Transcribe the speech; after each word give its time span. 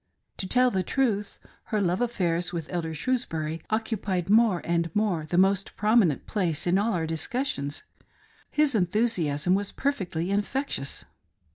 To 0.37 0.47
tell 0.47 0.71
the 0.71 0.81
truth, 0.81 1.37
her 1.65 1.79
love 1.79 2.01
affairs 2.01 2.51
with 2.51 2.73
Elder 2.73 2.95
Shrewsbury 2.95 3.61
occupied 3.69 4.31
more 4.31 4.59
and 4.65 4.89
more 4.95 5.27
the 5.29 5.37
most 5.37 5.75
prominent 5.75 6.25
place 6.25 6.65
in 6.65 6.79
all 6.79 6.93
our 6.93 7.05
discussions. 7.05 7.83
His 8.49 8.73
enthusiasm 8.73 9.53
was 9.53 9.71
perfectly 9.71 10.31
infectious. 10.31 11.05